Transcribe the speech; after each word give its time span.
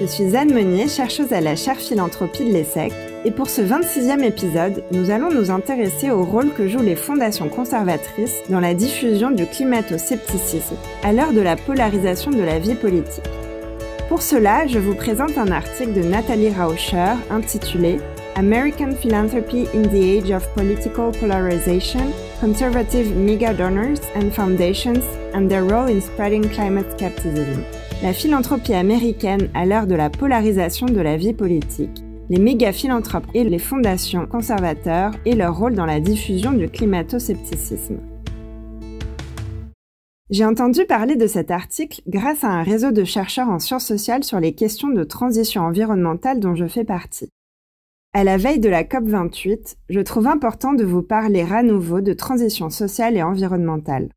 Je 0.00 0.06
suis 0.06 0.34
Anne 0.34 0.54
Meunier, 0.54 0.88
chercheuse 0.88 1.30
à 1.34 1.42
la 1.42 1.56
chaire 1.56 1.76
philanthropie 1.76 2.44
de 2.46 2.50
l'ESSEC, 2.50 2.90
et 3.26 3.30
pour 3.30 3.50
ce 3.50 3.60
26e 3.60 4.22
épisode, 4.22 4.82
nous 4.92 5.10
allons 5.10 5.30
nous 5.30 5.50
intéresser 5.50 6.10
au 6.10 6.24
rôle 6.24 6.54
que 6.54 6.66
jouent 6.68 6.82
les 6.82 6.96
fondations 6.96 7.50
conservatrices 7.50 8.40
dans 8.48 8.60
la 8.60 8.72
diffusion 8.72 9.30
du 9.30 9.44
climato-scepticisme 9.44 10.76
à 11.04 11.12
l'heure 11.12 11.34
de 11.34 11.42
la 11.42 11.56
polarisation 11.56 12.30
de 12.30 12.40
la 12.40 12.58
vie 12.58 12.76
politique. 12.76 13.28
Pour 14.08 14.22
cela, 14.22 14.66
je 14.66 14.78
vous 14.78 14.94
présente 14.94 15.36
un 15.36 15.52
article 15.52 15.92
de 15.92 16.02
Nathalie 16.02 16.50
Rauscher 16.50 17.16
intitulé 17.30 17.98
American 18.36 18.92
Philanthropy 18.92 19.66
in 19.74 19.82
the 19.82 20.02
Age 20.02 20.30
of 20.30 20.48
Political 20.54 21.12
Polarization, 21.20 22.10
Conservative 22.40 23.14
Mega 23.14 23.52
Donors 23.52 24.00
and 24.16 24.30
Foundations 24.30 25.04
and 25.34 25.48
Their 25.48 25.64
Role 25.64 25.94
in 25.94 26.00
Spreading 26.00 26.48
Climate 26.48 26.90
Skepticism 26.96 27.62
la 28.02 28.14
philanthropie 28.14 28.72
américaine 28.72 29.50
à 29.52 29.66
l'heure 29.66 29.86
de 29.86 29.94
la 29.94 30.08
polarisation 30.08 30.86
de 30.86 31.00
la 31.00 31.18
vie 31.18 31.34
politique, 31.34 32.02
les 32.30 32.38
méga-philanthropes 32.38 33.26
et 33.34 33.44
les 33.44 33.58
fondations 33.58 34.26
conservateurs 34.26 35.12
et 35.26 35.34
leur 35.34 35.58
rôle 35.58 35.74
dans 35.74 35.84
la 35.84 36.00
diffusion 36.00 36.52
du 36.52 36.70
climato-scepticisme. 36.70 37.98
J'ai 40.30 40.46
entendu 40.46 40.86
parler 40.86 41.16
de 41.16 41.26
cet 41.26 41.50
article 41.50 42.00
grâce 42.06 42.42
à 42.42 42.48
un 42.48 42.62
réseau 42.62 42.90
de 42.90 43.04
chercheurs 43.04 43.48
en 43.48 43.58
sciences 43.58 43.86
sociales 43.86 44.24
sur 44.24 44.40
les 44.40 44.54
questions 44.54 44.88
de 44.88 45.04
transition 45.04 45.62
environnementale 45.62 46.40
dont 46.40 46.54
je 46.54 46.68
fais 46.68 46.84
partie. 46.84 47.28
À 48.14 48.24
la 48.24 48.38
veille 48.38 48.60
de 48.60 48.68
la 48.68 48.84
COP28, 48.84 49.76
je 49.90 50.00
trouve 50.00 50.26
important 50.26 50.72
de 50.72 50.84
vous 50.84 51.02
parler 51.02 51.44
à 51.52 51.62
nouveau 51.62 52.00
de 52.00 52.12
transition 52.12 52.70
sociale 52.70 53.16
et 53.16 53.22
environnementale. 53.22 54.08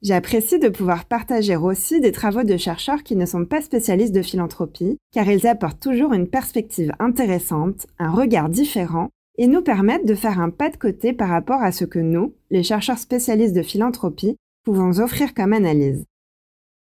J'apprécie 0.00 0.60
de 0.60 0.68
pouvoir 0.68 1.06
partager 1.06 1.56
aussi 1.56 2.00
des 2.00 2.12
travaux 2.12 2.44
de 2.44 2.56
chercheurs 2.56 3.02
qui 3.02 3.16
ne 3.16 3.26
sont 3.26 3.44
pas 3.44 3.60
spécialistes 3.60 4.14
de 4.14 4.22
philanthropie, 4.22 4.96
car 5.12 5.28
ils 5.28 5.46
apportent 5.46 5.80
toujours 5.80 6.12
une 6.12 6.28
perspective 6.28 6.92
intéressante, 7.00 7.88
un 7.98 8.12
regard 8.12 8.48
différent, 8.48 9.08
et 9.38 9.48
nous 9.48 9.62
permettent 9.62 10.06
de 10.06 10.14
faire 10.14 10.38
un 10.38 10.50
pas 10.50 10.70
de 10.70 10.76
côté 10.76 11.12
par 11.12 11.28
rapport 11.28 11.62
à 11.62 11.72
ce 11.72 11.84
que 11.84 11.98
nous, 11.98 12.34
les 12.50 12.62
chercheurs 12.62 12.98
spécialistes 12.98 13.56
de 13.56 13.62
philanthropie, 13.62 14.36
pouvons 14.64 15.00
offrir 15.00 15.34
comme 15.34 15.52
analyse. 15.52 16.04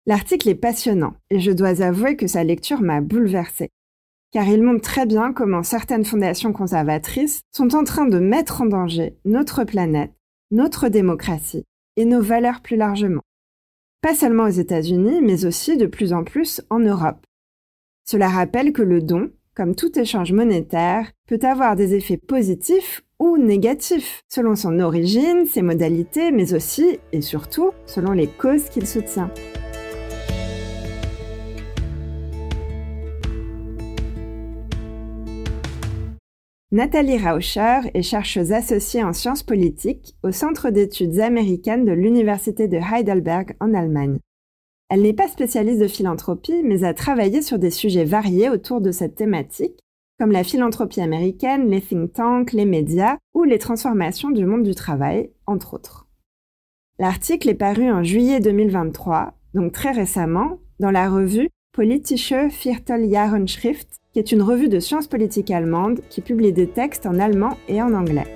L'article 0.06 0.50
est 0.50 0.56
passionnant, 0.56 1.16
et 1.30 1.42
je 1.42 1.52
dois 1.52 1.82
avouer 1.82 2.16
que 2.16 2.28
sa 2.28 2.46
lecture 2.46 2.82
m'a 2.82 3.02
bouleversée, 3.02 3.70
car 4.32 4.48
il 4.48 4.64
montre 4.64 4.82
très 4.82 5.06
bien 5.06 5.34
comment 5.34 5.64
certaines 5.64 6.06
fondations 6.06 6.54
conservatrices 6.54 7.42
sont 7.52 7.76
en 7.76 7.84
train 7.84 8.06
de 8.06 8.20
mettre 8.20 8.62
en 8.62 8.66
danger 8.66 9.18
notre 9.26 9.66
planète, 9.66 10.12
notre 10.52 10.88
démocratie, 10.88 11.66
et 11.98 12.06
nos 12.06 12.22
valeurs 12.22 12.62
plus 12.62 12.78
largement. 12.78 13.22
Pas 14.02 14.16
seulement 14.16 14.44
aux 14.44 14.50
États-Unis, 14.50 15.22
mais 15.22 15.46
aussi 15.46 15.78
de 15.78 15.86
plus 15.86 16.14
en 16.14 16.24
plus 16.24 16.62
en 16.70 16.80
Europe. 16.80 17.26
Cela 18.06 18.28
rappelle 18.28 18.74
que 18.74 18.82
le 18.82 19.02
don, 19.02 19.32
comme 19.56 19.76
tout 19.76 19.98
échange 19.98 20.34
monétaire, 20.34 21.12
peut 21.28 21.40
avoir 21.44 21.76
des 21.76 21.96
effets 21.96 22.18
positifs 22.18 23.02
ou 23.20 23.38
négatifs, 23.38 24.24
selon 24.28 24.56
son 24.56 24.80
origine, 24.80 25.46
ses 25.46 25.62
modalités, 25.62 26.32
mais 26.32 26.54
aussi, 26.54 27.00
et 27.12 27.22
surtout, 27.22 27.72
selon 27.86 28.12
les 28.12 28.28
causes 28.28 28.70
qu'il 28.70 28.88
soutient. 28.88 29.32
Nathalie 36.74 37.20
Rauscher 37.20 37.82
est 37.94 38.02
chercheuse 38.02 38.52
associée 38.52 39.04
en 39.04 39.14
sciences 39.14 39.44
politiques 39.44 40.16
au 40.24 40.32
Centre 40.32 40.72
d'études 40.72 41.20
américaines 41.20 41.86
de 41.86 41.92
l'Université 41.92 42.68
de 42.68 42.78
Heidelberg 42.78 43.56
en 43.60 43.76
Allemagne. 43.76 44.18
Elle 44.90 45.04
n'est 45.04 45.14
pas 45.14 45.28
spécialiste 45.28 45.80
de 45.80 45.88
philanthropie, 45.88 46.64
mais 46.64 46.84
a 46.84 46.96
travaillé 46.96 47.44
sur 47.44 47.60
des 47.60 47.70
sujets 47.70 48.06
variés 48.06 48.50
autour 48.50 48.82
de 48.82 48.90
cette 48.90 49.14
thématique, 49.14 49.78
comme 50.20 50.32
la 50.32 50.44
philanthropie 50.44 51.02
américaine, 51.02 51.70
les 51.70 51.80
think 51.80 52.12
tanks, 52.12 52.54
les 52.54 52.66
médias 52.66 53.18
ou 53.36 53.44
les 53.44 53.60
transformations 53.60 54.32
du 54.32 54.48
monde 54.48 54.64
du 54.64 54.74
travail, 54.74 55.30
entre 55.46 55.76
autres. 55.76 56.08
L'article 56.98 57.50
est 57.50 57.54
paru 57.54 57.92
en 57.92 58.04
juillet 58.04 58.40
2023, 58.40 59.36
donc 59.54 59.74
très 59.74 59.92
récemment, 59.92 60.58
dans 60.80 60.90
la 60.90 61.08
revue 61.08 61.50
Politische 61.72 62.34
Vierteljahrenschrift 62.64 64.00
qui 64.14 64.20
est 64.20 64.32
une 64.32 64.44
revue 64.44 64.70
de 64.70 64.80
sciences 64.80 65.08
politiques 65.08 65.52
allemande 65.52 66.02
qui 66.10 66.22
publie 66.22 66.54
des 66.54 66.68
textes 66.68 67.08
en 67.08 67.20
allemand 67.20 67.58
et 67.68 67.82
en 67.82 67.94
anglais. 67.94 68.28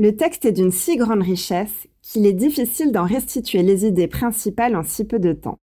Le 0.00 0.14
texte 0.16 0.44
est 0.44 0.52
d'une 0.52 0.70
si 0.70 0.96
grande 0.96 1.22
richesse 1.22 1.88
qu'il 2.02 2.26
est 2.26 2.32
difficile 2.32 2.92
d'en 2.92 3.04
restituer 3.04 3.62
les 3.62 3.84
idées 3.84 4.06
principales 4.06 4.76
en 4.76 4.84
si 4.84 5.04
peu 5.04 5.18
de 5.18 5.32
temps. 5.32 5.58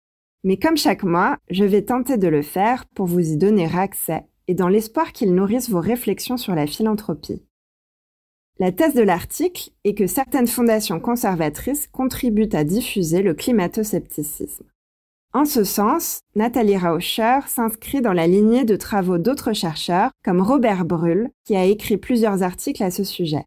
Mais 0.44 0.58
comme 0.58 0.78
chaque 0.78 1.04
mois, 1.04 1.38
je 1.50 1.66
vais 1.66 1.84
tenter 1.84 2.18
de 2.18 2.28
le 2.28 2.42
faire 2.42 2.86
pour 2.96 3.06
vous 3.06 3.20
y 3.20 3.38
donner 3.38 3.68
accès 3.74 4.26
et 4.48 4.54
dans 4.54 4.70
l'espoir 4.70 5.12
qu'il 5.12 5.34
nourrisse 5.34 5.70
vos 5.70 5.82
réflexions 5.82 6.38
sur 6.38 6.56
la 6.56 6.66
philanthropie. 6.66 7.44
La 8.62 8.72
thèse 8.72 8.94
de 8.94 9.02
l'article 9.02 9.72
est 9.86 9.96
que 9.96 10.06
certaines 10.06 10.46
fondations 10.46 11.00
conservatrices 11.00 11.88
contribuent 11.88 12.54
à 12.54 12.64
diffuser 12.64 13.24
le 13.24 13.34
climato-scepticisme. 13.34 14.66
En 15.34 15.46
ce 15.46 15.64
sens, 15.64 16.20
Nathalie 16.36 16.78
Rauscher 16.78 17.40
s'inscrit 17.48 18.02
dans 18.02 18.14
la 18.14 18.28
lignée 18.28 18.64
de 18.64 18.76
travaux 18.76 19.18
d'autres 19.18 19.54
chercheurs 19.54 20.12
comme 20.24 20.42
Robert 20.42 20.86
Brull, 20.86 21.32
qui 21.44 21.56
a 21.56 21.66
écrit 21.66 21.98
plusieurs 21.98 22.44
articles 22.44 22.84
à 22.84 22.92
ce 22.92 23.04
sujet. 23.04 23.46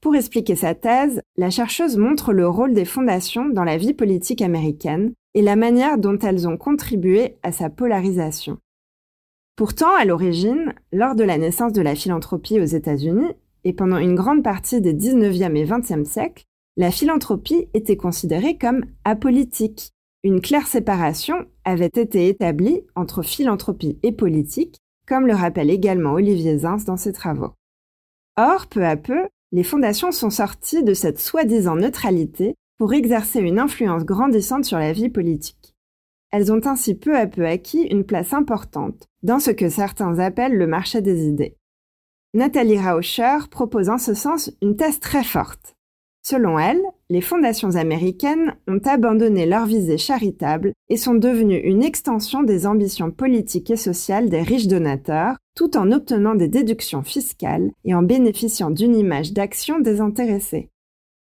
Pour 0.00 0.16
expliquer 0.16 0.56
sa 0.56 0.74
thèse, 0.74 1.22
la 1.36 1.50
chercheuse 1.50 1.96
montre 1.96 2.32
le 2.32 2.48
rôle 2.48 2.74
des 2.74 2.86
fondations 2.86 3.48
dans 3.48 3.62
la 3.62 3.76
vie 3.76 3.94
politique 3.94 4.42
américaine 4.42 5.12
et 5.34 5.42
la 5.42 5.54
manière 5.54 5.96
dont 5.96 6.18
elles 6.18 6.48
ont 6.48 6.56
contribué 6.56 7.36
à 7.44 7.52
sa 7.52 7.70
polarisation. 7.70 8.58
Pourtant, 9.54 9.94
à 9.94 10.04
l'origine, 10.04 10.74
lors 10.92 11.14
de 11.14 11.22
la 11.22 11.38
naissance 11.38 11.72
de 11.72 11.82
la 11.82 11.94
philanthropie 11.94 12.58
aux 12.58 12.64
États-Unis, 12.64 13.34
et 13.68 13.74
pendant 13.74 13.98
une 13.98 14.14
grande 14.14 14.42
partie 14.42 14.80
des 14.80 14.94
19e 14.94 15.54
et 15.54 15.66
20e 15.66 16.06
siècles, 16.06 16.44
la 16.78 16.90
philanthropie 16.90 17.68
était 17.74 17.98
considérée 17.98 18.56
comme 18.56 18.86
apolitique. 19.04 19.90
Une 20.24 20.40
claire 20.40 20.66
séparation 20.66 21.44
avait 21.66 21.84
été 21.84 22.28
établie 22.28 22.80
entre 22.94 23.22
philanthropie 23.22 23.98
et 24.02 24.12
politique, 24.12 24.78
comme 25.06 25.26
le 25.26 25.34
rappelle 25.34 25.68
également 25.68 26.12
Olivier 26.12 26.56
Zins 26.56 26.82
dans 26.86 26.96
ses 26.96 27.12
travaux. 27.12 27.52
Or, 28.38 28.68
peu 28.68 28.86
à 28.86 28.96
peu, 28.96 29.28
les 29.52 29.64
fondations 29.64 30.12
sont 30.12 30.30
sorties 30.30 30.82
de 30.82 30.94
cette 30.94 31.20
soi-disant 31.20 31.76
neutralité 31.76 32.54
pour 32.78 32.94
exercer 32.94 33.40
une 33.40 33.58
influence 33.58 34.06
grandissante 34.06 34.64
sur 34.64 34.78
la 34.78 34.94
vie 34.94 35.10
politique. 35.10 35.74
Elles 36.30 36.50
ont 36.50 36.64
ainsi 36.64 36.94
peu 36.94 37.14
à 37.14 37.26
peu 37.26 37.46
acquis 37.46 37.82
une 37.82 38.04
place 38.04 38.32
importante 38.32 39.08
dans 39.22 39.40
ce 39.40 39.50
que 39.50 39.68
certains 39.68 40.18
appellent 40.20 40.56
le 40.56 40.66
marché 40.66 41.02
des 41.02 41.26
idées. 41.26 41.58
Nathalie 42.34 42.78
Rauscher 42.78 43.38
propose 43.50 43.88
en 43.88 43.96
ce 43.96 44.12
sens 44.12 44.50
une 44.60 44.76
thèse 44.76 45.00
très 45.00 45.24
forte. 45.24 45.74
Selon 46.22 46.58
elle, 46.58 46.82
les 47.08 47.22
fondations 47.22 47.76
américaines 47.76 48.54
ont 48.66 48.80
abandonné 48.84 49.46
leur 49.46 49.64
visée 49.64 49.96
charitable 49.96 50.74
et 50.90 50.98
sont 50.98 51.14
devenues 51.14 51.60
une 51.60 51.82
extension 51.82 52.42
des 52.42 52.66
ambitions 52.66 53.10
politiques 53.10 53.70
et 53.70 53.76
sociales 53.76 54.28
des 54.28 54.42
riches 54.42 54.66
donateurs, 54.66 55.36
tout 55.56 55.78
en 55.78 55.90
obtenant 55.90 56.34
des 56.34 56.48
déductions 56.48 57.02
fiscales 57.02 57.70
et 57.86 57.94
en 57.94 58.02
bénéficiant 58.02 58.70
d'une 58.70 58.94
image 58.94 59.32
d'action 59.32 59.80
désintéressée. 59.80 60.68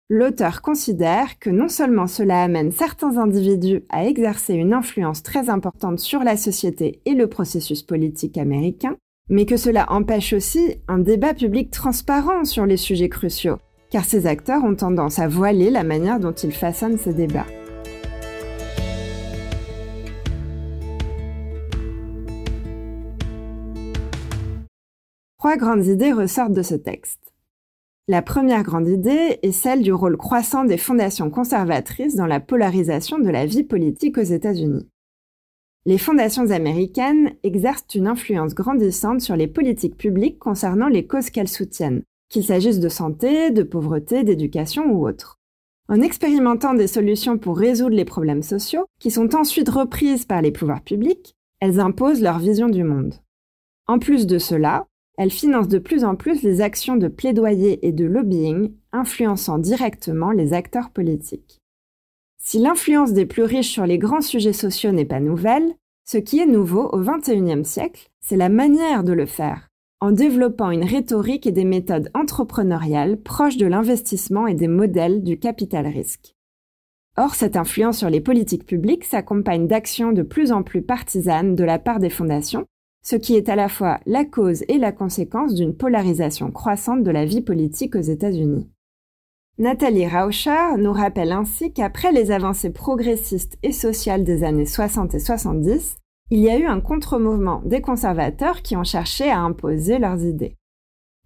l'auteur 0.09 0.61
considère 0.61 1.39
que 1.39 1.51
non 1.51 1.69
seulement 1.69 2.07
cela 2.07 2.43
amène 2.43 2.71
certains 2.71 3.17
individus 3.17 3.83
à 3.89 4.05
exercer 4.05 4.55
une 4.55 4.73
influence 4.73 5.23
très 5.23 5.49
importante 5.49 5.99
sur 5.99 6.23
la 6.23 6.35
société 6.35 6.99
et 7.05 7.13
le 7.13 7.27
processus 7.27 7.83
politique 7.83 8.37
américain, 8.37 8.97
mais 9.29 9.45
que 9.45 9.57
cela 9.57 9.91
empêche 9.91 10.33
aussi 10.33 10.77
un 10.87 10.97
débat 10.97 11.33
public 11.33 11.71
transparent 11.71 12.43
sur 12.45 12.65
les 12.65 12.77
sujets 12.77 13.09
cruciaux, 13.09 13.57
car 13.91 14.03
ces 14.03 14.25
acteurs 14.25 14.63
ont 14.63 14.75
tendance 14.75 15.19
à 15.19 15.27
voiler 15.27 15.69
la 15.69 15.83
manière 15.83 16.19
dont 16.19 16.33
ils 16.33 16.51
façonnent 16.51 16.97
ces 16.97 17.13
débats. 17.13 17.45
Trois 25.37 25.55
grandes 25.55 25.85
idées 25.85 26.11
ressortent 26.11 26.53
de 26.53 26.61
ce 26.61 26.75
texte. 26.75 27.33
La 28.09 28.21
première 28.21 28.63
grande 28.63 28.87
idée 28.87 29.39
est 29.43 29.51
celle 29.51 29.83
du 29.83 29.93
rôle 29.93 30.17
croissant 30.17 30.65
des 30.65 30.77
fondations 30.77 31.29
conservatrices 31.29 32.15
dans 32.15 32.25
la 32.25 32.39
polarisation 32.39 33.19
de 33.19 33.29
la 33.29 33.45
vie 33.45 33.63
politique 33.63 34.17
aux 34.17 34.21
États-Unis. 34.21 34.89
Les 35.85 35.97
fondations 35.97 36.51
américaines 36.51 37.31
exercent 37.43 37.95
une 37.95 38.07
influence 38.07 38.53
grandissante 38.53 39.21
sur 39.21 39.35
les 39.35 39.47
politiques 39.47 39.97
publiques 39.97 40.37
concernant 40.37 40.87
les 40.87 41.07
causes 41.07 41.29
qu'elles 41.29 41.47
soutiennent, 41.47 42.03
qu'il 42.29 42.43
s'agisse 42.43 42.79
de 42.79 42.89
santé, 42.89 43.49
de 43.51 43.63
pauvreté, 43.63 44.23
d'éducation 44.23 44.91
ou 44.91 45.07
autres. 45.07 45.37
En 45.87 46.01
expérimentant 46.01 46.73
des 46.73 46.87
solutions 46.87 47.37
pour 47.37 47.57
résoudre 47.57 47.95
les 47.95 48.05
problèmes 48.05 48.43
sociaux, 48.43 48.85
qui 48.99 49.09
sont 49.09 49.35
ensuite 49.35 49.69
reprises 49.69 50.25
par 50.25 50.41
les 50.41 50.51
pouvoirs 50.51 50.83
publics, 50.83 51.33
elles 51.61 51.79
imposent 51.79 52.21
leur 52.21 52.39
vision 52.39 52.69
du 52.69 52.83
monde. 52.83 53.15
En 53.87 53.99
plus 53.99 54.27
de 54.27 54.37
cela, 54.37 54.85
elle 55.17 55.31
finance 55.31 55.67
de 55.67 55.79
plus 55.79 56.03
en 56.03 56.15
plus 56.15 56.43
les 56.43 56.61
actions 56.61 56.95
de 56.95 57.07
plaidoyer 57.07 57.85
et 57.87 57.91
de 57.91 58.05
lobbying, 58.05 58.71
influençant 58.91 59.57
directement 59.57 60.31
les 60.31 60.53
acteurs 60.53 60.91
politiques. 60.91 61.58
Si 62.41 62.57
l'influence 62.57 63.13
des 63.13 63.25
plus 63.25 63.43
riches 63.43 63.69
sur 63.69 63.85
les 63.85 63.97
grands 63.97 64.21
sujets 64.21 64.53
sociaux 64.53 64.91
n'est 64.91 65.05
pas 65.05 65.19
nouvelle, 65.19 65.75
ce 66.05 66.17
qui 66.17 66.39
est 66.39 66.45
nouveau 66.45 66.89
au 66.91 66.99
XXIe 66.99 67.63
siècle, 67.63 68.09
c'est 68.21 68.37
la 68.37 68.49
manière 68.49 69.03
de 69.03 69.13
le 69.13 69.25
faire, 69.25 69.69
en 70.01 70.11
développant 70.11 70.71
une 70.71 70.83
rhétorique 70.83 71.45
et 71.45 71.51
des 71.51 71.65
méthodes 71.65 72.09
entrepreneuriales 72.15 73.21
proches 73.21 73.57
de 73.57 73.67
l'investissement 73.67 74.47
et 74.47 74.55
des 74.55 74.67
modèles 74.67 75.23
du 75.23 75.37
capital 75.37 75.85
risque. 75.85 76.35
Or, 77.17 77.35
cette 77.35 77.57
influence 77.57 77.99
sur 77.99 78.09
les 78.09 78.21
politiques 78.21 78.65
publiques 78.65 79.05
s'accompagne 79.05 79.67
d'actions 79.67 80.11
de 80.11 80.23
plus 80.23 80.51
en 80.51 80.63
plus 80.63 80.81
partisanes 80.81 81.55
de 81.55 81.63
la 81.63 81.77
part 81.77 81.99
des 81.99 82.09
fondations 82.09 82.65
ce 83.03 83.15
qui 83.15 83.35
est 83.35 83.49
à 83.49 83.55
la 83.55 83.69
fois 83.69 83.99
la 84.05 84.25
cause 84.25 84.63
et 84.67 84.77
la 84.77 84.91
conséquence 84.91 85.55
d'une 85.55 85.75
polarisation 85.75 86.51
croissante 86.51 87.03
de 87.03 87.11
la 87.11 87.25
vie 87.25 87.41
politique 87.41 87.95
aux 87.95 88.01
États-Unis. 88.01 88.69
Nathalie 89.59 90.07
Rauscher 90.07 90.77
nous 90.77 90.93
rappelle 90.93 91.33
ainsi 91.33 91.73
qu'après 91.73 92.13
les 92.13 92.31
avancées 92.31 92.71
progressistes 92.71 93.57
et 93.61 93.73
sociales 93.73 94.23
des 94.23 94.45
années 94.45 94.65
60 94.65 95.15
et 95.15 95.19
70, 95.19 95.97
il 96.31 96.39
y 96.39 96.49
a 96.49 96.57
eu 96.57 96.65
un 96.65 96.79
contre-mouvement 96.79 97.61
des 97.65 97.81
conservateurs 97.81 98.61
qui 98.61 98.77
ont 98.77 98.85
cherché 98.85 99.29
à 99.29 99.41
imposer 99.41 99.99
leurs 99.99 100.23
idées. 100.23 100.55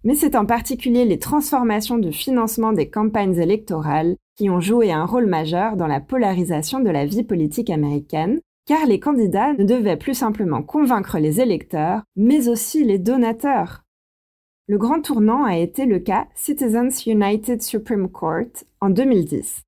Mais 0.02 0.16
c'est 0.16 0.34
en 0.34 0.46
particulier 0.46 1.04
les 1.04 1.20
transformations 1.20 1.96
du 1.96 2.10
financement 2.10 2.72
des 2.72 2.90
campagnes 2.90 3.38
électorales 3.38 4.16
qui 4.36 4.50
ont 4.50 4.60
joué 4.60 4.90
un 4.90 5.06
rôle 5.06 5.26
majeur 5.26 5.76
dans 5.76 5.86
la 5.86 6.00
polarisation 6.00 6.80
de 6.80 6.90
la 6.90 7.06
vie 7.06 7.22
politique 7.22 7.70
américaine, 7.70 8.40
car 8.66 8.84
les 8.86 8.98
candidats 8.98 9.52
ne 9.52 9.62
devaient 9.62 9.96
plus 9.96 10.14
simplement 10.14 10.64
convaincre 10.64 11.20
les 11.20 11.40
électeurs, 11.40 12.02
mais 12.16 12.48
aussi 12.48 12.82
les 12.82 12.98
donateurs. 12.98 13.83
Le 14.66 14.78
grand 14.78 15.00
tournant 15.00 15.44
a 15.44 15.56
été 15.56 15.86
le 15.86 15.98
cas 15.98 16.26
Citizens 16.34 17.04
United 17.06 17.62
Supreme 17.62 18.08
Court 18.08 18.64
en 18.80 18.90
2010. 18.90 19.62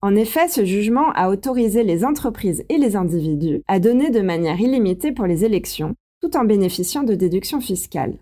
En 0.00 0.14
effet, 0.14 0.48
ce 0.48 0.64
jugement 0.64 1.10
a 1.12 1.28
autorisé 1.28 1.82
les 1.82 2.04
entreprises 2.04 2.64
et 2.68 2.78
les 2.78 2.96
individus 2.96 3.62
à 3.66 3.78
donner 3.80 4.10
de 4.10 4.20
manière 4.20 4.60
illimitée 4.60 5.12
pour 5.12 5.26
les 5.26 5.44
élections, 5.44 5.94
tout 6.20 6.36
en 6.36 6.44
bénéficiant 6.44 7.02
de 7.02 7.14
déductions 7.14 7.60
fiscales. 7.60 8.18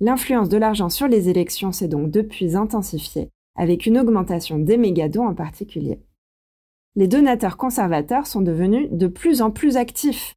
L'influence 0.00 0.48
de 0.48 0.58
l'argent 0.58 0.90
sur 0.90 1.08
les 1.08 1.28
élections 1.28 1.72
s'est 1.72 1.88
donc 1.88 2.10
depuis 2.10 2.56
intensifiée, 2.56 3.30
avec 3.56 3.86
une 3.86 3.98
augmentation 3.98 4.58
des 4.58 4.76
mégadons 4.76 5.26
en 5.26 5.34
particulier 5.34 5.98
les 6.98 7.06
donateurs 7.06 7.56
conservateurs 7.56 8.26
sont 8.26 8.40
devenus 8.40 8.88
de 8.90 9.06
plus 9.06 9.40
en 9.40 9.52
plus 9.52 9.76
actifs. 9.76 10.34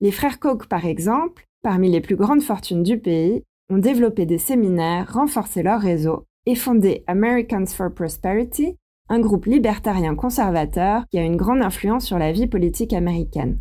Les 0.00 0.10
frères 0.10 0.40
Koch, 0.40 0.66
par 0.66 0.86
exemple, 0.86 1.44
parmi 1.62 1.90
les 1.90 2.00
plus 2.00 2.16
grandes 2.16 2.40
fortunes 2.40 2.82
du 2.82 2.98
pays, 2.98 3.44
ont 3.70 3.78
développé 3.78 4.26
des 4.26 4.38
séminaires, 4.38 5.12
renforcé 5.12 5.62
leur 5.62 5.80
réseau 5.80 6.24
et 6.46 6.54
fondé 6.54 7.04
Americans 7.06 7.66
for 7.66 7.92
Prosperity, 7.92 8.76
un 9.08 9.20
groupe 9.20 9.46
libertarien 9.46 10.14
conservateur 10.14 11.04
qui 11.10 11.18
a 11.18 11.22
une 11.22 11.36
grande 11.36 11.62
influence 11.62 12.06
sur 12.06 12.18
la 12.18 12.32
vie 12.32 12.46
politique 12.46 12.92
américaine. 12.92 13.60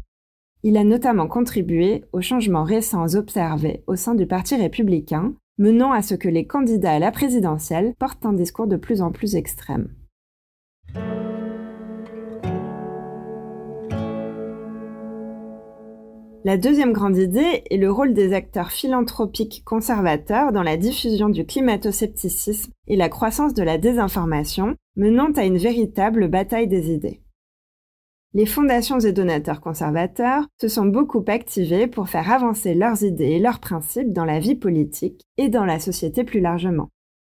Il 0.64 0.78
a 0.78 0.84
notamment 0.84 1.28
contribué 1.28 2.04
aux 2.14 2.22
changements 2.22 2.64
récents 2.64 3.16
observés 3.16 3.84
au 3.88 3.96
sein 3.96 4.16
du 4.16 4.26
Parti 4.26 4.56
républicain, 4.56 5.34
menant 5.58 5.92
à 5.92 6.02
ce 6.02 6.16
que 6.16 6.30
les 6.30 6.48
candidats 6.48 6.94
à 6.94 7.00
la 7.00 7.12
présidentielle 7.12 7.94
portent 8.00 8.26
un 8.26 8.34
discours 8.34 8.68
de 8.68 8.78
plus 8.78 9.02
en 9.02 9.12
plus 9.12 9.36
extrême. 9.36 9.90
La 16.48 16.56
deuxième 16.56 16.94
grande 16.94 17.18
idée 17.18 17.64
est 17.70 17.76
le 17.76 17.92
rôle 17.92 18.14
des 18.14 18.32
acteurs 18.32 18.72
philanthropiques 18.72 19.64
conservateurs 19.66 20.54
dans 20.54 20.64
la 20.64 20.78
diffusion 20.78 21.28
du 21.28 21.46
climato-scepticisme 21.46 22.72
et 22.88 22.96
la 22.96 23.10
croissance 23.10 23.54
de 23.54 23.64
la 23.64 23.78
désinformation, 23.78 24.78
menant 24.96 25.30
à 25.34 25.44
une 25.44 25.58
véritable 25.58 26.30
bataille 26.30 26.70
des 26.70 26.90
idées. 26.94 27.20
Les 28.34 28.46
fondations 28.46 29.02
et 29.02 29.12
donateurs 29.12 29.60
conservateurs 29.60 30.48
se 30.62 30.70
sont 30.70 30.86
beaucoup 30.86 31.22
activés 31.28 31.86
pour 31.86 32.08
faire 32.08 32.32
avancer 32.32 32.76
leurs 32.76 33.04
idées 33.04 33.32
et 33.32 33.40
leurs 33.40 33.60
principes 33.60 34.14
dans 34.14 34.24
la 34.24 34.40
vie 34.40 34.56
politique 34.56 35.26
et 35.36 35.50
dans 35.50 35.66
la 35.66 35.82
société 35.82 36.24
plus 36.24 36.40
largement, 36.40 36.88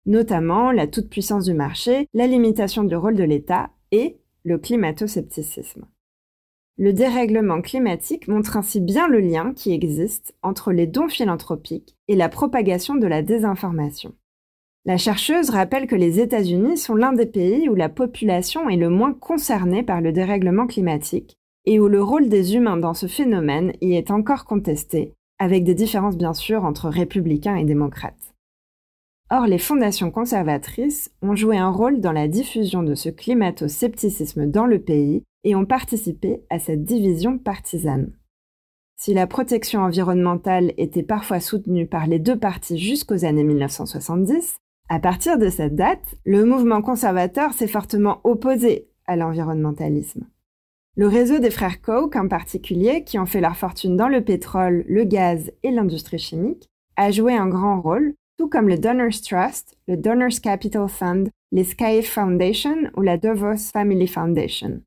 notamment 0.06 0.72
la 0.72 0.88
toute-puissance 0.88 1.44
du 1.44 1.54
marché, 1.54 2.08
la 2.14 2.28
limitation 2.28 2.86
du 2.86 2.96
rôle 2.96 3.18
de 3.18 3.26
l'État 3.26 3.72
et 3.92 4.22
le 4.46 4.58
climato-scepticisme. 4.58 5.86
Le 6.78 6.94
dérèglement 6.94 7.62
climatique 7.62 8.28
montre 8.28 8.58
ainsi 8.58 8.80
bien 8.80 9.08
le 9.08 9.20
lien 9.20 9.54
qui 9.54 9.74
existe 9.74 10.34
entre 10.42 10.72
les 10.72 10.88
dons 10.88 11.10
philanthropiques 11.10 11.96
et 12.08 12.16
la 12.16 12.30
propagation 12.30 12.96
de 12.96 13.08
la 13.08 13.22
désinformation. 13.22 14.14
La 14.86 14.98
chercheuse 14.98 15.52
rappelle 15.52 15.86
que 15.86 15.96
les 15.96 16.20
États-Unis 16.20 16.78
sont 16.78 16.96
l'un 16.96 17.14
des 17.14 17.28
pays 17.28 17.70
où 17.70 17.76
la 17.76 17.90
population 17.90 18.68
est 18.68 18.78
le 18.78 18.90
moins 18.90 19.14
concernée 19.14 19.84
par 19.84 20.02
le 20.02 20.12
dérèglement 20.12 20.66
climatique 20.66 21.36
et 21.66 21.80
où 21.80 21.88
le 21.88 22.02
rôle 22.02 22.30
des 22.30 22.56
humains 22.56 22.78
dans 22.78 22.96
ce 22.96 23.06
phénomène 23.06 23.74
y 23.82 23.94
est 23.94 24.10
encore 24.10 24.46
contesté, 24.46 25.14
avec 25.38 25.64
des 25.64 25.76
différences 25.76 26.18
bien 26.18 26.34
sûr 26.34 26.66
entre 26.66 26.90
républicains 26.90 27.58
et 27.58 27.66
démocrates. 27.66 28.34
Or, 29.30 29.46
les 29.46 29.60
fondations 29.60 30.10
conservatrices 30.10 31.12
ont 31.22 31.36
joué 31.36 31.58
un 31.58 31.70
rôle 31.70 32.02
dans 32.02 32.12
la 32.12 32.28
diffusion 32.28 32.82
de 32.82 32.96
ce 32.96 33.10
climato-scepticisme 33.10 34.48
dans 34.48 34.66
le 34.66 34.80
pays 34.80 35.24
et 35.44 35.56
ont 35.56 35.66
participé 35.66 36.44
à 36.50 36.60
cette 36.60 36.84
division 36.84 37.38
partisane. 37.38 38.14
Si 38.98 39.14
la 39.14 39.26
protection 39.26 39.82
environnementale 39.82 40.74
était 40.78 41.04
parfois 41.04 41.40
soutenue 41.40 41.88
par 41.88 42.06
les 42.06 42.20
deux 42.20 42.38
partis 42.38 42.78
jusqu'aux 42.78 43.26
années 43.26 43.44
1970, 43.44 44.58
à 44.90 45.00
partir 45.00 45.40
de 45.40 45.50
cette 45.50 45.76
date, 45.76 46.16
le 46.26 46.46
mouvement 46.46 46.82
conservateur 46.82 47.54
s'est 47.54 47.68
fortement 47.68 48.22
opposé 48.24 48.90
à 49.08 49.16
l'environnementalisme. 49.16 50.28
Le 50.98 51.08
réseau 51.08 51.40
des 51.40 51.50
frères 51.50 51.82
Koch 51.82 52.16
en 52.16 52.28
particulier, 52.28 53.04
qui 53.04 53.18
ont 53.18 53.26
fait 53.26 53.42
leur 53.42 53.56
fortune 53.56 53.96
dans 53.96 54.10
le 54.10 54.24
pétrole, 54.24 54.84
le 54.88 55.06
gaz 55.06 55.52
et 55.64 55.72
l'industrie 55.72 56.20
chimique, 56.20 56.68
a 56.98 57.10
joué 57.10 57.34
un 57.34 57.48
grand 57.48 57.82
rôle, 57.82 58.14
tout 58.38 58.50
comme 58.50 58.68
le 58.68 58.78
Donors 58.78 59.22
Trust, 59.26 59.78
le 59.88 59.96
Donors 59.96 60.42
Capital 60.44 60.90
Fund, 60.90 61.30
les 61.52 61.64
Sky 61.64 62.04
Foundation 62.04 62.92
ou 62.98 63.02
la 63.02 63.18
Davos 63.18 63.72
Family 63.72 64.08
Foundation. 64.08 64.82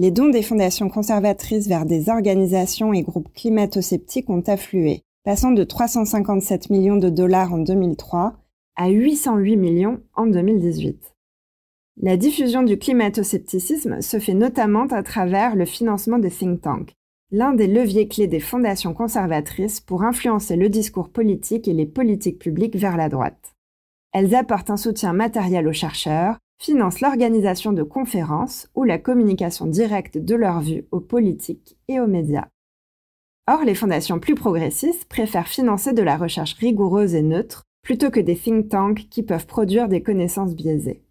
Les 0.00 0.12
dons 0.12 0.28
des 0.28 0.42
fondations 0.42 0.88
conservatrices 0.88 1.66
vers 1.66 1.84
des 1.84 2.08
organisations 2.08 2.92
et 2.92 3.02
groupes 3.02 3.32
climato-sceptiques 3.34 4.30
ont 4.30 4.44
afflué, 4.46 5.02
passant 5.24 5.50
de 5.50 5.64
357 5.64 6.70
millions 6.70 6.98
de 6.98 7.08
dollars 7.08 7.52
en 7.52 7.58
2003 7.58 8.36
à 8.76 8.90
808 8.90 9.56
millions 9.56 10.00
en 10.14 10.26
2018. 10.26 11.16
La 12.00 12.16
diffusion 12.16 12.62
du 12.62 12.78
climato-scepticisme 12.78 14.00
se 14.00 14.20
fait 14.20 14.34
notamment 14.34 14.86
à 14.86 15.02
travers 15.02 15.56
le 15.56 15.64
financement 15.64 16.20
des 16.20 16.30
think 16.30 16.60
tanks, 16.60 16.94
l'un 17.32 17.52
des 17.52 17.66
leviers 17.66 18.06
clés 18.06 18.28
des 18.28 18.38
fondations 18.38 18.94
conservatrices 18.94 19.80
pour 19.80 20.04
influencer 20.04 20.54
le 20.54 20.68
discours 20.68 21.08
politique 21.08 21.66
et 21.66 21.74
les 21.74 21.86
politiques 21.86 22.38
publiques 22.38 22.76
vers 22.76 22.96
la 22.96 23.08
droite. 23.08 23.56
Elles 24.12 24.36
apportent 24.36 24.70
un 24.70 24.76
soutien 24.76 25.12
matériel 25.12 25.66
aux 25.66 25.72
chercheurs, 25.72 26.38
financent 26.58 27.00
l'organisation 27.00 27.72
de 27.72 27.82
conférences 27.82 28.68
ou 28.74 28.84
la 28.84 28.98
communication 28.98 29.66
directe 29.66 30.18
de 30.18 30.34
leurs 30.34 30.60
vues 30.60 30.86
aux 30.90 31.00
politiques 31.00 31.76
et 31.88 32.00
aux 32.00 32.06
médias. 32.06 32.48
Or, 33.46 33.64
les 33.64 33.74
fondations 33.74 34.20
plus 34.20 34.34
progressistes 34.34 35.06
préfèrent 35.06 35.48
financer 35.48 35.92
de 35.92 36.02
la 36.02 36.16
recherche 36.16 36.54
rigoureuse 36.54 37.14
et 37.14 37.22
neutre 37.22 37.64
plutôt 37.82 38.10
que 38.10 38.20
des 38.20 38.36
think 38.36 38.68
tanks 38.68 39.08
qui 39.08 39.22
peuvent 39.22 39.46
produire 39.46 39.88
des 39.88 40.02
connaissances 40.02 40.54
biaisées. 40.54 41.02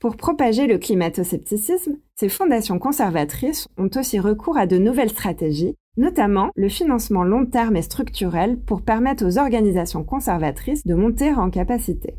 Pour 0.00 0.16
propager 0.16 0.66
le 0.66 0.78
climato-scepticisme, 0.78 1.96
ces 2.14 2.28
fondations 2.28 2.78
conservatrices 2.78 3.66
ont 3.78 3.90
aussi 3.96 4.20
recours 4.20 4.56
à 4.56 4.66
de 4.66 4.78
nouvelles 4.78 5.10
stratégies, 5.10 5.74
notamment 5.96 6.50
le 6.54 6.68
financement 6.68 7.24
long 7.24 7.46
terme 7.46 7.76
et 7.76 7.82
structurel 7.82 8.60
pour 8.60 8.82
permettre 8.82 9.26
aux 9.26 9.38
organisations 9.38 10.04
conservatrices 10.04 10.86
de 10.86 10.94
monter 10.94 11.32
en 11.32 11.50
capacité. 11.50 12.14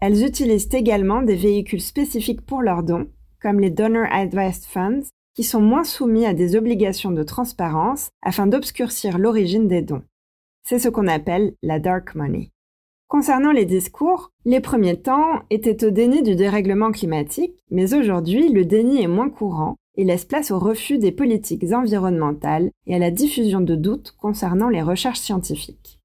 Elles 0.00 0.24
utilisent 0.24 0.68
également 0.72 1.22
des 1.22 1.36
véhicules 1.36 1.80
spécifiques 1.80 2.44
pour 2.44 2.62
leurs 2.62 2.82
dons, 2.82 3.08
comme 3.40 3.60
les 3.60 3.70
Donor 3.70 4.06
Advised 4.10 4.64
Funds, 4.64 5.08
qui 5.34 5.44
sont 5.44 5.60
moins 5.60 5.84
soumis 5.84 6.26
à 6.26 6.34
des 6.34 6.56
obligations 6.56 7.10
de 7.10 7.22
transparence 7.22 8.08
afin 8.22 8.46
d'obscurcir 8.46 9.18
l'origine 9.18 9.68
des 9.68 9.82
dons. 9.82 10.02
C'est 10.64 10.78
ce 10.78 10.88
qu'on 10.88 11.06
appelle 11.06 11.54
la 11.62 11.78
dark 11.78 12.14
money. 12.14 12.50
Concernant 13.08 13.52
les 13.52 13.66
discours, 13.66 14.32
les 14.44 14.60
premiers 14.60 15.00
temps 15.00 15.42
étaient 15.50 15.84
au 15.84 15.90
déni 15.90 16.22
du 16.22 16.34
dérèglement 16.34 16.90
climatique, 16.90 17.54
mais 17.70 17.94
aujourd'hui 17.94 18.48
le 18.48 18.64
déni 18.64 19.00
est 19.00 19.08
moins 19.08 19.30
courant 19.30 19.76
et 19.96 20.04
laisse 20.04 20.24
place 20.24 20.50
au 20.50 20.58
refus 20.58 20.98
des 20.98 21.12
politiques 21.12 21.72
environnementales 21.72 22.70
et 22.86 22.96
à 22.96 22.98
la 22.98 23.10
diffusion 23.10 23.60
de 23.60 23.76
doutes 23.76 24.14
concernant 24.18 24.68
les 24.68 24.82
recherches 24.82 25.20
scientifiques. 25.20 25.95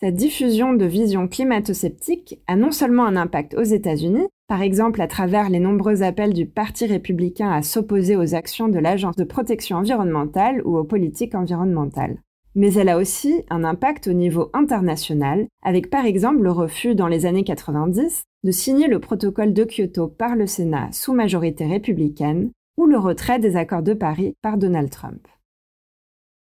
Cette 0.00 0.16
diffusion 0.16 0.74
de 0.74 0.84
visions 0.84 1.28
climato-sceptiques 1.28 2.40
a 2.48 2.56
non 2.56 2.72
seulement 2.72 3.06
un 3.06 3.14
impact 3.14 3.54
aux 3.54 3.62
États-Unis, 3.62 4.26
par 4.48 4.60
exemple 4.60 5.00
à 5.00 5.06
travers 5.06 5.48
les 5.48 5.60
nombreux 5.60 6.02
appels 6.02 6.32
du 6.32 6.46
Parti 6.46 6.86
républicain 6.86 7.50
à 7.50 7.62
s'opposer 7.62 8.16
aux 8.16 8.34
actions 8.34 8.68
de 8.68 8.80
l'Agence 8.80 9.14
de 9.14 9.24
protection 9.24 9.76
environnementale 9.76 10.62
ou 10.64 10.76
aux 10.76 10.84
politiques 10.84 11.36
environnementales, 11.36 12.18
mais 12.56 12.74
elle 12.74 12.88
a 12.88 12.98
aussi 12.98 13.42
un 13.50 13.62
impact 13.62 14.08
au 14.08 14.12
niveau 14.12 14.50
international, 14.52 15.46
avec 15.62 15.90
par 15.90 16.06
exemple 16.06 16.42
le 16.42 16.50
refus 16.50 16.96
dans 16.96 17.08
les 17.08 17.24
années 17.24 17.44
90 17.44 18.24
de 18.42 18.50
signer 18.50 18.88
le 18.88 18.98
protocole 18.98 19.52
de 19.52 19.64
Kyoto 19.64 20.08
par 20.08 20.34
le 20.34 20.48
Sénat 20.48 20.88
sous 20.90 21.14
majorité 21.14 21.66
républicaine 21.66 22.50
ou 22.76 22.86
le 22.86 22.98
retrait 22.98 23.38
des 23.38 23.56
accords 23.56 23.82
de 23.82 23.94
Paris 23.94 24.34
par 24.42 24.58
Donald 24.58 24.90
Trump. 24.90 25.28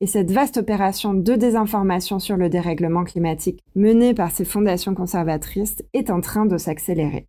Et 0.03 0.05
cette 0.05 0.31
vaste 0.31 0.57
opération 0.57 1.13
de 1.13 1.33
désinformation 1.35 2.19
sur 2.19 2.35
le 2.35 2.49
dérèglement 2.49 3.05
climatique 3.05 3.63
menée 3.73 4.13
par 4.13 4.31
ces 4.31 4.43
fondations 4.43 4.93
conservatrices 4.95 5.81
est 5.93 6.09
en 6.09 6.19
train 6.19 6.45
de 6.45 6.57
s'accélérer. 6.57 7.25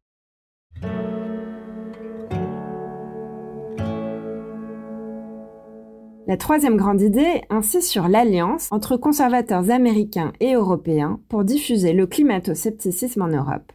La 6.27 6.37
troisième 6.37 6.77
grande 6.77 7.01
idée 7.01 7.43
insiste 7.49 7.91
sur 7.91 8.09
l'alliance 8.09 8.67
entre 8.73 8.97
conservateurs 8.97 9.71
américains 9.71 10.33
et 10.41 10.55
européens 10.55 11.21
pour 11.29 11.45
diffuser 11.45 11.93
le 11.93 12.09
climato-scepticisme 12.09 13.23
en 13.23 13.29
Europe. 13.29 13.71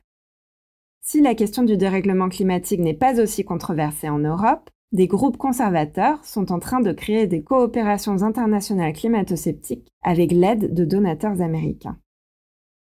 Si 1.01 1.21
la 1.21 1.35
question 1.35 1.63
du 1.63 1.77
dérèglement 1.77 2.27
climatique 2.27 2.81
n'est 2.81 2.93
pas 2.93 3.21
aussi 3.21 3.45
controversée 3.45 4.09
en 4.09 4.19
Europe, 4.19 4.69
des 4.91 5.07
groupes 5.07 5.37
conservateurs 5.37 6.23
sont 6.25 6.51
en 6.51 6.59
train 6.59 6.79
de 6.79 6.91
créer 6.91 7.27
des 7.27 7.43
coopérations 7.43 8.23
internationales 8.23 8.93
climato-sceptiques 8.93 9.87
avec 10.01 10.31
l'aide 10.31 10.73
de 10.73 10.85
donateurs 10.85 11.41
américains. 11.41 11.97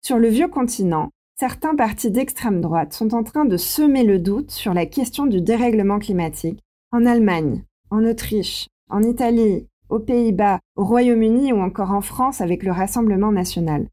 Sur 0.00 0.18
le 0.18 0.28
vieux 0.28 0.48
continent, 0.48 1.10
certains 1.38 1.74
partis 1.74 2.10
d'extrême 2.10 2.60
droite 2.60 2.94
sont 2.94 3.14
en 3.14 3.24
train 3.24 3.44
de 3.44 3.56
semer 3.56 4.04
le 4.04 4.18
doute 4.18 4.50
sur 4.50 4.72
la 4.72 4.86
question 4.86 5.26
du 5.26 5.42
dérèglement 5.42 5.98
climatique 5.98 6.60
en 6.92 7.04
Allemagne, 7.04 7.64
en 7.90 8.04
Autriche, 8.04 8.68
en 8.88 9.02
Italie, 9.02 9.66
aux 9.90 9.98
Pays-Bas, 9.98 10.60
au 10.76 10.84
Royaume-Uni 10.84 11.52
ou 11.52 11.60
encore 11.60 11.92
en 11.92 12.00
France 12.00 12.40
avec 12.40 12.62
le 12.62 12.72
Rassemblement 12.72 13.32
national. 13.32 13.88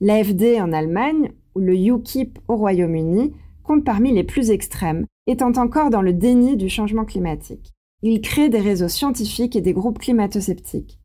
L'AFD 0.00 0.60
en 0.60 0.72
Allemagne 0.72 1.32
ou 1.54 1.60
le 1.60 1.76
UKIP 1.76 2.40
au 2.48 2.56
Royaume-Uni 2.56 3.32
comptent 3.64 3.84
parmi 3.84 4.12
les 4.12 4.22
plus 4.22 4.50
extrêmes, 4.50 5.06
étant 5.26 5.52
encore 5.56 5.90
dans 5.90 6.02
le 6.02 6.12
déni 6.12 6.56
du 6.56 6.68
changement 6.68 7.04
climatique. 7.04 7.72
Ils 8.02 8.20
créent 8.20 8.50
des 8.50 8.60
réseaux 8.60 8.88
scientifiques 8.88 9.56
et 9.56 9.60
des 9.60 9.72
groupes 9.72 9.98
climato-sceptiques. 9.98 11.00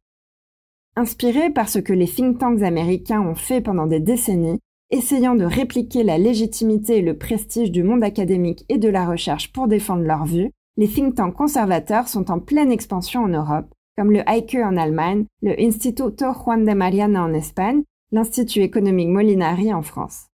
Inspirés 0.95 1.49
par 1.49 1.69
ce 1.69 1.79
que 1.79 1.93
les 1.93 2.07
think 2.07 2.39
tanks 2.39 2.61
américains 2.61 3.21
ont 3.21 3.35
fait 3.35 3.61
pendant 3.61 3.87
des 3.87 4.01
décennies, 4.01 4.59
essayant 4.91 5.35
de 5.35 5.45
répliquer 5.45 6.03
la 6.03 6.17
légitimité 6.17 6.97
et 6.97 7.01
le 7.01 7.17
prestige 7.17 7.71
du 7.71 7.83
monde 7.83 8.03
académique 8.03 8.65
et 8.69 8.77
de 8.77 8.89
la 8.89 9.05
recherche 9.05 9.51
pour 9.53 9.67
défendre 9.67 10.03
leurs 10.03 10.25
vues, 10.25 10.51
les 10.77 10.87
think 10.87 11.15
tanks 11.15 11.35
conservateurs 11.35 12.07
sont 12.07 12.31
en 12.31 12.39
pleine 12.39 12.71
expansion 12.71 13.23
en 13.23 13.27
Europe, 13.29 13.73
comme 13.97 14.11
le 14.11 14.23
Heike 14.27 14.55
en 14.55 14.77
Allemagne, 14.77 15.25
le 15.41 15.59
Instituto 15.59 16.33
Juan 16.33 16.65
de 16.65 16.73
Mariana 16.73 17.23
en 17.23 17.33
Espagne, 17.33 17.83
l'Institut 18.11 18.61
économique 18.61 19.09
Molinari 19.09 19.73
en 19.73 19.81
France. 19.81 20.28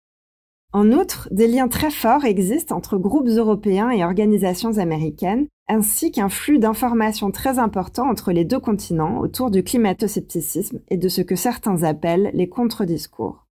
En 0.75 0.90
outre, 0.90 1.28
des 1.31 1.47
liens 1.47 1.69
très 1.69 1.93
forts 1.93 2.25
existent 2.25 2.76
entre 2.76 2.99
groupes 2.99 3.28
européens 3.28 3.90
et 3.90 4.04
organisations 4.04 4.78
américaines, 4.78 5.47
ainsi 5.69 6.11
qu'un 6.11 6.28
flux 6.28 6.59
d'informations 6.59 7.31
très 7.31 7.61
important 7.61 8.11
entre 8.11 8.33
les 8.33 8.45
deux 8.45 8.59
continents 8.59 9.21
autour 9.21 9.52
du 9.52 9.62
climato-scepticisme 9.62 10.81
et 10.88 10.97
de 10.97 11.09
ce 11.09 11.23
que 11.23 11.37
certains 11.37 11.85
appellent 11.85 12.33
les 12.35 12.49
contre-discours. 12.49 13.47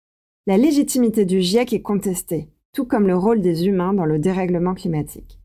La 0.49 0.57
légitimité 0.57 1.25
du 1.25 1.41
GIEC 1.41 1.73
est 1.75 1.81
contestée, 1.81 2.49
tout 2.73 2.87
comme 2.87 3.07
le 3.07 3.17
rôle 3.17 3.41
des 3.41 3.69
humains 3.69 3.95
dans 3.95 4.05
le 4.05 4.19
dérèglement 4.19 4.75
climatique. 4.75 5.39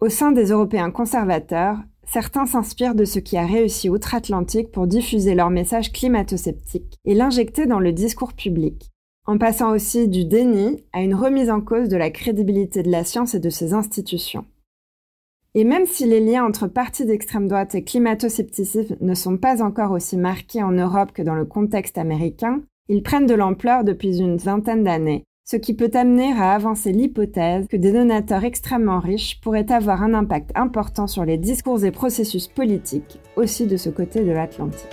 Au 0.00 0.08
sein 0.08 0.32
des 0.32 0.46
Européens 0.46 0.90
conservateurs, 0.90 1.78
certains 2.04 2.46
s'inspirent 2.46 2.96
de 2.96 3.04
ce 3.04 3.20
qui 3.20 3.36
a 3.36 3.46
réussi 3.46 3.88
outre-Atlantique 3.88 4.72
pour 4.72 4.88
diffuser 4.88 5.36
leur 5.36 5.50
message 5.50 5.92
climato-sceptique 5.92 6.98
et 7.04 7.14
l'injecter 7.14 7.66
dans 7.66 7.78
le 7.78 7.92
discours 7.92 8.32
public, 8.32 8.90
en 9.26 9.38
passant 9.38 9.72
aussi 9.72 10.08
du 10.08 10.24
déni 10.24 10.84
à 10.92 11.02
une 11.02 11.14
remise 11.14 11.50
en 11.50 11.60
cause 11.60 11.88
de 11.88 11.96
la 11.96 12.10
crédibilité 12.10 12.82
de 12.82 12.90
la 12.90 13.04
science 13.04 13.34
et 13.34 13.40
de 13.40 13.50
ses 13.50 13.72
institutions. 13.72 14.44
Et 15.54 15.64
même 15.64 15.86
si 15.86 16.04
les 16.04 16.20
liens 16.20 16.44
entre 16.44 16.66
partis 16.66 17.06
d'extrême 17.06 17.48
droite 17.48 17.74
et 17.74 17.84
climato-scepticisme 17.84 18.96
ne 19.00 19.14
sont 19.14 19.36
pas 19.36 19.62
encore 19.62 19.92
aussi 19.92 20.16
marqués 20.16 20.62
en 20.62 20.72
Europe 20.72 21.12
que 21.12 21.22
dans 21.22 21.36
le 21.36 21.44
contexte 21.44 21.96
américain, 21.96 22.60
ils 22.88 23.02
prennent 23.02 23.26
de 23.26 23.34
l'ampleur 23.34 23.84
depuis 23.84 24.18
une 24.18 24.36
vingtaine 24.36 24.82
d'années 24.84 25.24
ce 25.46 25.56
qui 25.56 25.74
peut 25.74 25.90
amener 25.92 26.32
à 26.32 26.52
avancer 26.52 26.90
l'hypothèse 26.90 27.66
que 27.68 27.76
des 27.76 27.92
donateurs 27.92 28.44
extrêmement 28.44 28.98
riches 28.98 29.40
pourraient 29.42 29.70
avoir 29.70 30.02
un 30.02 30.14
impact 30.14 30.50
important 30.54 31.06
sur 31.06 31.24
les 31.24 31.36
discours 31.36 31.84
et 31.84 31.90
processus 31.90 32.48
politiques 32.48 33.20
aussi 33.36 33.66
de 33.66 33.76
ce 33.76 33.90
côté 33.90 34.24
de 34.24 34.32
l'Atlantique. 34.32 34.88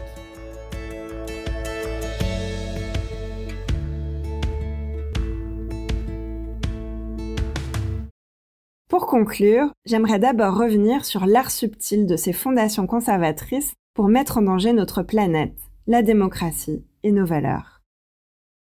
Pour 9.01 9.09
conclure, 9.09 9.73
j'aimerais 9.83 10.19
d'abord 10.19 10.55
revenir 10.55 11.05
sur 11.05 11.25
l'art 11.25 11.49
subtil 11.49 12.05
de 12.05 12.15
ces 12.15 12.33
fondations 12.33 12.85
conservatrices 12.85 13.73
pour 13.95 14.09
mettre 14.09 14.37
en 14.37 14.43
danger 14.43 14.73
notre 14.73 15.01
planète, 15.01 15.57
la 15.87 16.03
démocratie 16.03 16.85
et 17.01 17.11
nos 17.11 17.25
valeurs. 17.25 17.81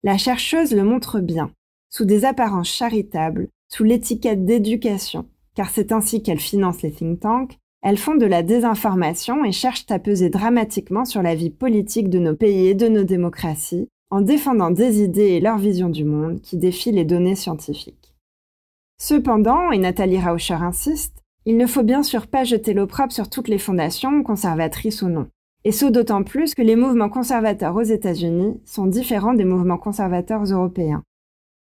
La 0.04 0.18
chercheuse 0.18 0.76
le 0.76 0.84
montre 0.84 1.22
bien 1.22 1.52
sous 1.90 2.04
des 2.04 2.26
apparences 2.26 2.68
charitables, 2.68 3.48
sous 3.70 3.86
l'étiquette 3.86 4.44
d'éducation, 4.44 5.26
car 5.56 5.70
c'est 5.70 5.94
ainsi 5.94 6.22
qu'elles 6.22 6.42
financent 6.42 6.82
les 6.82 6.92
think 6.92 7.22
tanks, 7.22 7.58
elles 7.82 7.98
font 7.98 8.16
de 8.16 8.26
la 8.26 8.44
désinformation 8.44 9.46
et 9.46 9.54
cherchent 9.54 9.90
à 9.90 10.00
peser 10.00 10.30
dramatiquement 10.30 11.06
sur 11.06 11.22
la 11.22 11.34
vie 11.34 11.50
politique 11.50 12.10
de 12.10 12.20
nos 12.20 12.36
pays 12.36 12.68
et 12.68 12.76
de 12.76 12.90
nos 12.90 13.06
démocraties, 13.06 13.88
en 14.10 14.20
défendant 14.20 14.70
des 14.70 15.02
idées 15.02 15.30
et 15.30 15.40
leur 15.40 15.58
vision 15.58 15.88
du 15.88 16.04
monde 16.04 16.42
qui 16.42 16.58
défient 16.58 16.92
les 16.92 17.06
données 17.06 17.36
scientifiques. 17.36 18.15
Cependant, 18.98 19.72
et 19.72 19.78
Nathalie 19.78 20.20
Rauscher 20.20 20.56
insiste, 20.56 21.24
il 21.46 21.58
ne 21.58 21.68
faut 21.68 21.84
bien 21.84 22.02
sûr 22.02 22.28
pas 22.28 22.44
jeter 22.44 22.74
l'opprobre 22.74 23.12
sur 23.12 23.30
toutes 23.30 23.50
les 23.50 23.58
fondations, 23.58 24.24
conservatrices 24.24 25.02
ou 25.02 25.10
non. 25.10 25.28
Et 25.64 25.72
ce 25.72 25.86
d'autant 25.86 26.24
plus 26.24 26.56
que 26.56 26.62
les 26.62 26.76
mouvements 26.76 27.10
conservateurs 27.10 27.76
aux 27.76 27.82
États-Unis 27.82 28.60
sont 28.66 28.86
différents 28.86 29.34
des 29.34 29.46
mouvements 29.46 29.78
conservateurs 29.78 30.44
européens. 30.44 31.04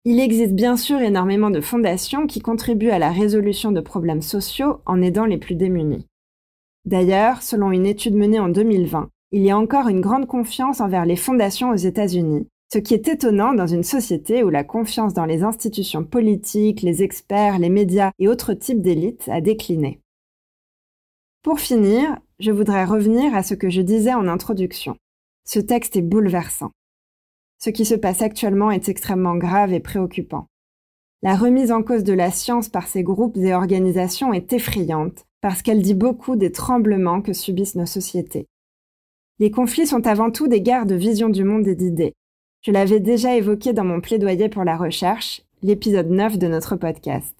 Il 0.04 0.18
existe 0.18 0.54
bien 0.54 0.76
sûr 0.76 1.00
énormément 1.00 1.50
de 1.50 1.60
fondations 1.60 2.26
qui 2.26 2.40
contribuent 2.40 2.90
à 2.90 2.98
la 2.98 3.10
résolution 3.10 3.70
de 3.70 3.80
problèmes 3.80 4.22
sociaux 4.22 4.80
en 4.84 5.00
aidant 5.00 5.24
les 5.24 5.38
plus 5.38 5.54
démunis. 5.54 6.06
D'ailleurs, 6.84 7.42
selon 7.42 7.70
une 7.70 7.86
étude 7.86 8.16
menée 8.16 8.40
en 8.40 8.48
2020, 8.48 9.08
il 9.30 9.42
y 9.42 9.50
a 9.50 9.58
encore 9.58 9.88
une 9.88 10.00
grande 10.00 10.26
confiance 10.26 10.80
envers 10.80 11.06
les 11.06 11.16
fondations 11.16 11.70
aux 11.70 11.76
États-Unis, 11.76 12.48
ce 12.72 12.78
qui 12.78 12.94
est 12.94 13.06
étonnant 13.06 13.52
dans 13.52 13.66
une 13.66 13.82
société 13.82 14.42
où 14.42 14.48
la 14.48 14.64
confiance 14.64 15.12
dans 15.12 15.26
les 15.26 15.42
institutions 15.42 16.04
politiques, 16.04 16.80
les 16.80 17.02
experts, 17.02 17.58
les 17.58 17.68
médias 17.68 18.12
et 18.18 18.28
autres 18.28 18.54
types 18.54 18.80
d'élites 18.80 19.28
a 19.28 19.42
décliné. 19.42 20.00
Pour 21.42 21.60
finir, 21.60 22.18
je 22.38 22.50
voudrais 22.50 22.86
revenir 22.86 23.34
à 23.34 23.42
ce 23.42 23.52
que 23.52 23.68
je 23.68 23.82
disais 23.82 24.14
en 24.14 24.26
introduction. 24.26 24.96
Ce 25.44 25.58
texte 25.58 25.96
est 25.96 26.02
bouleversant. 26.02 26.70
Ce 27.58 27.68
qui 27.68 27.84
se 27.84 27.94
passe 27.94 28.22
actuellement 28.22 28.70
est 28.70 28.88
extrêmement 28.88 29.36
grave 29.36 29.74
et 29.74 29.80
préoccupant. 29.80 30.46
La 31.20 31.36
remise 31.36 31.72
en 31.72 31.82
cause 31.82 32.04
de 32.04 32.14
la 32.14 32.30
science 32.30 32.70
par 32.70 32.86
ces 32.86 33.02
groupes 33.02 33.36
et 33.36 33.52
organisations 33.52 34.32
est 34.32 34.50
effrayante 34.54 35.26
parce 35.42 35.60
qu'elle 35.60 35.82
dit 35.82 35.92
beaucoup 35.92 36.36
des 36.36 36.52
tremblements 36.52 37.20
que 37.20 37.34
subissent 37.34 37.74
nos 37.74 37.84
sociétés. 37.84 38.46
Les 39.40 39.50
conflits 39.50 39.86
sont 39.86 40.06
avant 40.06 40.30
tout 40.30 40.48
des 40.48 40.62
guerres 40.62 40.86
de 40.86 40.94
vision 40.94 41.28
du 41.28 41.44
monde 41.44 41.68
et 41.68 41.74
d'idées. 41.74 42.14
Je 42.62 42.70
l'avais 42.70 43.00
déjà 43.00 43.34
évoqué 43.34 43.72
dans 43.72 43.82
mon 43.82 44.00
plaidoyer 44.00 44.48
pour 44.48 44.62
la 44.62 44.76
recherche, 44.76 45.42
l'épisode 45.64 46.08
9 46.08 46.38
de 46.38 46.46
notre 46.46 46.76
podcast. 46.76 47.34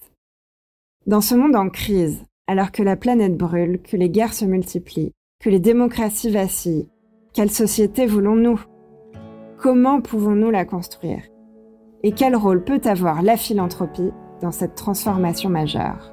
Dans 1.07 1.21
ce 1.21 1.33
monde 1.33 1.55
en 1.55 1.69
crise, 1.69 2.25
alors 2.45 2.73
que 2.73 2.83
la 2.83 2.97
planète 2.97 3.37
brûle, 3.37 3.81
que 3.81 3.95
les 3.95 4.09
guerres 4.09 4.33
se 4.33 4.43
multiplient, 4.43 5.13
que 5.39 5.49
les 5.49 5.61
démocraties 5.61 6.29
vacillent, 6.29 6.89
quelle 7.33 7.51
société 7.51 8.05
voulons-nous? 8.05 8.65
Comment 9.57 10.01
pouvons-nous 10.01 10.51
la 10.51 10.65
construire? 10.65 11.23
Et 12.03 12.11
quel 12.11 12.35
rôle 12.35 12.65
peut 12.65 12.81
avoir 12.83 13.21
la 13.21 13.37
philanthropie 13.37 14.11
dans 14.41 14.51
cette 14.51 14.75
transformation 14.75 15.49
majeure? 15.49 16.12